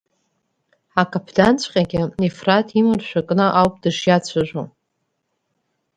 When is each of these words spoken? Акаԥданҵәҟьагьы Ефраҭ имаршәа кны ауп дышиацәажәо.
Акаԥданҵәҟьагьы 1.01 2.01
Ефраҭ 2.27 2.67
имаршәа 2.79 3.21
кны 3.27 3.45
ауп 3.59 3.73
дышиацәажәо. 3.81 4.63